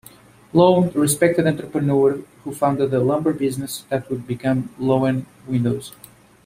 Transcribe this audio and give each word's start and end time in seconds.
Loewen, 0.55 0.89
a 0.95 0.99
respected 0.99 1.45
entrepreneur 1.45 2.19
who 2.43 2.55
founded 2.55 2.91
a 2.91 2.99
lumber 2.99 3.33
business 3.33 3.81
that 3.89 4.09
would 4.09 4.25
become 4.25 4.69
Loewen 4.79 5.27
Windows. 5.47 5.93